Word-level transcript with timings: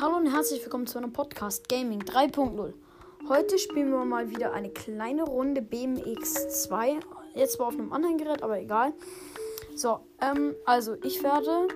Hallo 0.00 0.16
und 0.16 0.32
herzlich 0.32 0.62
willkommen 0.62 0.86
zu 0.86 0.96
einem 0.96 1.12
Podcast 1.12 1.68
Gaming 1.68 2.00
3.0. 2.00 2.72
Heute 3.28 3.58
spielen 3.58 3.90
wir 3.90 4.02
mal 4.06 4.30
wieder 4.30 4.54
eine 4.54 4.70
kleine 4.70 5.24
Runde 5.24 5.60
BMX 5.60 6.62
2. 6.62 7.00
Jetzt 7.34 7.54
zwar 7.54 7.66
auf 7.66 7.74
einem 7.74 7.92
anderen 7.92 8.16
Gerät, 8.16 8.42
aber 8.42 8.58
egal. 8.58 8.94
So, 9.76 10.00
ähm, 10.22 10.54
also 10.64 10.96
ich 11.04 11.22
werde 11.22 11.68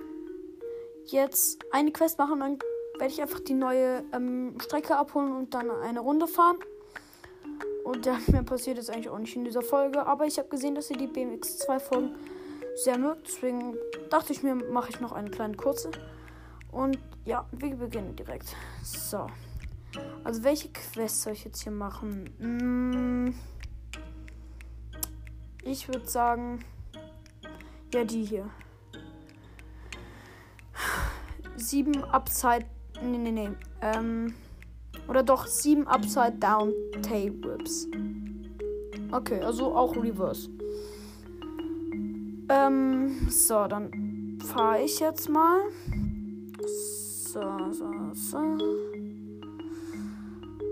jetzt 1.05 1.63
eine 1.71 1.91
Quest 1.91 2.17
machen, 2.17 2.39
dann 2.39 2.57
werde 2.97 3.13
ich 3.13 3.21
einfach 3.21 3.41
die 3.41 3.53
neue 3.53 4.03
ähm, 4.11 4.57
Strecke 4.59 4.97
abholen 4.97 5.31
und 5.31 5.53
dann 5.53 5.69
eine 5.69 5.99
Runde 5.99 6.25
fahren. 6.25 6.57
Und 7.83 8.07
ja, 8.07 8.17
mir 8.31 8.41
passiert 8.41 8.77
jetzt 8.77 8.89
eigentlich 8.89 9.09
auch 9.09 9.19
nicht 9.19 9.35
in 9.35 9.45
dieser 9.45 9.61
Folge, 9.61 10.03
aber 10.03 10.25
ich 10.25 10.39
habe 10.39 10.49
gesehen, 10.49 10.73
dass 10.73 10.89
ihr 10.89 10.97
die 10.97 11.05
BMX 11.05 11.59
2 11.59 11.79
Folgen 11.79 12.15
sehr 12.73 12.97
mögt. 12.97 13.27
Deswegen 13.27 13.77
dachte 14.09 14.33
ich 14.33 14.41
mir, 14.41 14.55
mache 14.55 14.89
ich 14.89 14.99
noch 14.99 15.11
eine 15.11 15.29
kleine 15.29 15.55
kurze. 15.55 15.91
Und 16.75 16.99
ja, 17.23 17.45
wir 17.53 17.73
beginnen 17.77 18.17
direkt. 18.17 18.53
So. 18.83 19.27
Also 20.25 20.43
welche 20.43 20.67
Quest 20.73 21.21
soll 21.21 21.31
ich 21.31 21.45
jetzt 21.45 21.63
hier 21.63 21.71
machen? 21.71 22.29
Hm, 22.37 23.33
ich 25.63 25.87
würde 25.87 26.05
sagen, 26.05 26.65
ja, 27.93 28.03
die 28.03 28.25
hier. 28.25 28.49
Sieben 31.55 32.03
Upside. 32.03 32.65
Nee, 33.01 33.19
nee, 33.19 33.31
nee. 33.31 33.49
Ähm. 33.81 34.35
Oder 35.07 35.23
doch 35.23 35.47
sieben 35.47 35.87
Upside 35.87 36.33
Down 36.39 36.73
Tail 37.01 37.31
Whips. 37.41 37.87
Okay, 39.13 39.39
also 39.39 39.73
auch 39.73 39.95
Reverse. 39.95 40.49
Ähm, 42.49 43.29
so, 43.29 43.65
dann 43.67 44.39
fahre 44.43 44.81
ich 44.81 44.99
jetzt 44.99 45.29
mal. 45.29 45.61
So, 46.65 47.71
so, 47.71 48.13
so. 48.13 48.57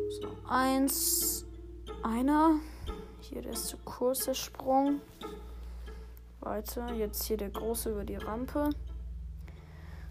So, 0.09 0.37
eins. 0.47 1.45
Einer. 2.01 2.55
Hier 3.19 3.43
der 3.43 3.53
ist 3.53 3.67
zu 3.67 3.77
kurze 3.77 4.33
Sprung. 4.33 5.01
Weiter. 6.39 6.91
Jetzt 6.93 7.23
hier 7.23 7.37
der 7.37 7.49
große 7.49 7.91
über 7.91 8.05
die 8.05 8.15
Rampe. 8.15 8.71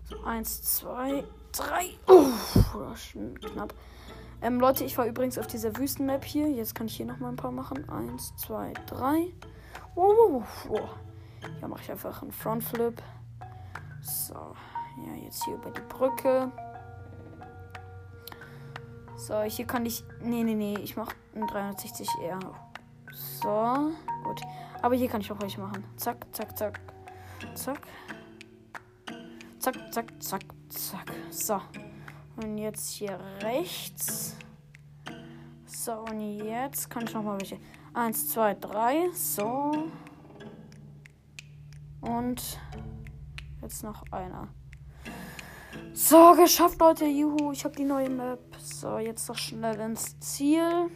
So, 0.04 0.20
eins, 0.22 0.62
zwei, 0.62 1.24
drei. 1.50 1.90
Oh, 2.06 2.94
knapp. 3.40 3.74
Ähm, 4.40 4.60
Leute, 4.60 4.84
ich 4.84 4.96
war 4.98 5.06
übrigens 5.06 5.36
auf 5.38 5.48
dieser 5.48 5.76
Wüstenmap 5.76 6.24
hier. 6.24 6.48
Jetzt 6.48 6.74
kann 6.74 6.86
ich 6.86 6.96
hier 6.96 7.06
nochmal 7.06 7.32
ein 7.32 7.36
paar 7.36 7.52
machen. 7.52 7.88
Eins, 7.88 8.36
zwei, 8.36 8.72
drei. 8.86 9.32
Oh, 9.96 10.14
oh, 10.16 10.42
oh. 10.68 10.88
Ja, 11.60 11.66
mache 11.66 11.82
ich 11.82 11.90
einfach 11.90 12.22
einen 12.22 12.32
Frontflip. 12.32 13.02
So. 14.00 14.54
Ja, 14.98 15.14
jetzt 15.14 15.44
hier 15.44 15.54
über 15.54 15.70
die 15.70 15.80
Brücke. 15.82 16.50
So, 19.16 19.42
hier 19.42 19.66
kann 19.66 19.86
ich. 19.86 20.04
Nee, 20.20 20.42
nee, 20.42 20.54
nee. 20.54 20.76
Ich 20.80 20.96
mache 20.96 21.14
einen 21.34 21.46
360 21.46 22.08
eher. 22.22 22.38
So. 23.12 23.92
Gut. 24.24 24.40
Aber 24.82 24.94
hier 24.94 25.08
kann 25.08 25.20
ich 25.20 25.30
auch 25.30 25.40
welche 25.40 25.60
machen. 25.60 25.84
Zack, 25.96 26.26
zack, 26.32 26.58
zack. 26.58 26.80
Zack. 27.54 27.80
Zack, 29.58 29.92
zack, 29.92 30.22
zack, 30.22 30.42
zack. 30.68 31.12
So. 31.30 31.60
Und 32.36 32.58
jetzt 32.58 32.90
hier 32.90 33.18
rechts. 33.42 34.36
So, 35.66 35.92
und 35.92 36.20
jetzt 36.20 36.90
kann 36.90 37.04
ich 37.04 37.14
nochmal 37.14 37.38
welche. 37.40 37.58
Eins, 37.94 38.28
zwei, 38.28 38.54
drei. 38.54 39.10
So. 39.12 39.88
Und 42.00 42.58
jetzt 43.60 43.84
noch 43.84 44.02
einer. 44.10 44.48
So, 45.94 46.34
geschafft, 46.34 46.80
Leute. 46.80 47.04
Juhu, 47.04 47.52
ich 47.52 47.64
habe 47.64 47.76
die 47.76 47.84
neue 47.84 48.10
Map. 48.10 48.40
So, 48.58 48.98
jetzt 48.98 49.28
noch 49.28 49.36
schnell 49.36 49.78
ins 49.80 50.18
Ziel. 50.20 50.90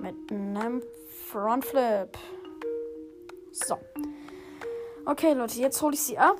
Mit 0.00 0.14
einem 0.30 0.82
Frontflip. 1.28 2.16
So. 3.52 3.76
Okay, 5.04 5.32
Leute, 5.32 5.58
jetzt 5.58 5.80
hole 5.82 5.94
ich 5.94 6.00
sie 6.00 6.18
ab. 6.18 6.38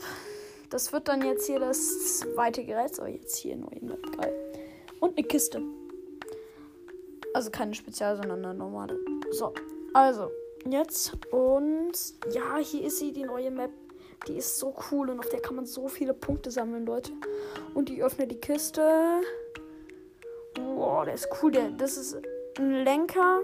Das 0.71 0.93
wird 0.93 1.09
dann 1.09 1.23
jetzt 1.23 1.47
hier 1.47 1.59
das 1.59 2.21
zweite 2.21 2.65
Gerät. 2.65 2.95
So, 2.95 3.05
jetzt 3.07 3.37
hier 3.37 3.57
neue 3.57 3.81
Map. 3.83 4.17
Geil. 4.17 4.33
Und 5.01 5.19
eine 5.19 5.27
Kiste. 5.27 5.63
Also 7.35 7.51
keine 7.51 7.75
Spezial, 7.75 8.17
sondern 8.17 8.45
eine 8.45 8.55
normale. 8.55 8.99
So, 9.31 9.53
also, 9.95 10.31
jetzt. 10.65 11.17
Und 11.33 11.93
ja, 12.33 12.57
hier 12.59 12.85
ist 12.85 12.99
sie, 12.99 13.13
die 13.13 13.25
neue 13.25 13.51
Map. 13.51 13.71
Die 14.29 14.37
ist 14.37 14.59
so 14.59 14.75
cool 14.91 15.11
und 15.11 15.19
auf 15.19 15.29
der 15.29 15.41
kann 15.41 15.57
man 15.57 15.67
so 15.67 15.89
viele 15.89 16.13
Punkte 16.15 16.51
sammeln, 16.51 16.85
Leute. 16.87 17.13
Und 17.75 17.91
ich 17.91 18.03
öffne 18.03 18.27
die 18.27 18.41
Kiste. 18.41 19.23
Boah, 20.55 21.05
der 21.05 21.15
ist 21.15 21.29
cool. 21.43 21.53
Der, 21.53 21.71
das 21.71 21.97
ist 21.97 22.17
ein 22.59 22.85
Lenker. 22.85 23.41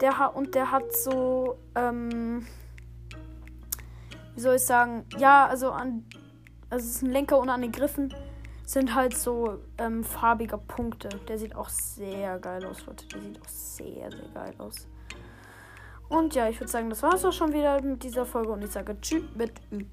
Der 0.00 0.18
hat 0.18 0.34
und 0.34 0.54
der 0.54 0.70
hat 0.70 0.94
so, 0.94 1.58
ähm, 1.74 2.46
wie 4.34 4.40
soll 4.40 4.56
ich 4.56 4.62
sagen? 4.62 5.06
Ja, 5.18 5.46
also 5.46 5.70
an, 5.70 6.06
also 6.68 6.84
es 6.84 6.96
ist 6.96 7.02
ein 7.02 7.12
Lenker 7.12 7.38
und 7.38 7.48
an 7.48 7.62
den 7.62 7.72
Griffen 7.72 8.14
sind 8.66 8.94
halt 8.94 9.16
so 9.16 9.58
ähm, 9.78 10.04
farbige 10.04 10.58
Punkte. 10.58 11.08
Der 11.28 11.38
sieht 11.38 11.54
auch 11.54 11.68
sehr 11.68 12.38
geil 12.38 12.64
aus, 12.66 12.84
Leute. 12.86 13.06
Der 13.08 13.22
sieht 13.22 13.40
auch 13.40 13.48
sehr, 13.48 14.10
sehr 14.10 14.28
geil 14.34 14.54
aus. 14.58 14.86
Und 16.08 16.34
ja, 16.34 16.48
ich 16.48 16.60
würde 16.60 16.70
sagen, 16.70 16.90
das 16.90 17.02
war 17.02 17.14
es 17.14 17.24
auch 17.24 17.32
schon 17.32 17.52
wieder 17.52 17.82
mit 17.82 18.02
dieser 18.02 18.26
Folge 18.26 18.50
und 18.52 18.62
ich 18.62 18.70
sage 18.70 18.96
Tschüss 19.00 19.22
mit 19.34 19.52
Ü. 19.72 19.84